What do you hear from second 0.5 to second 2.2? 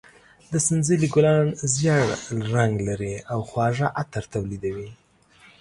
د سنځلې ګلان زېړ